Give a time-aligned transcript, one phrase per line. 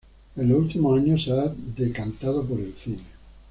[0.35, 3.03] En los últimos años se ha decantado por el cine.